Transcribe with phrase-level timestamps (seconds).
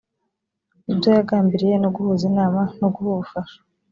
[0.91, 3.57] ibyo yagambiriye no guhuza inama no guha ubufasha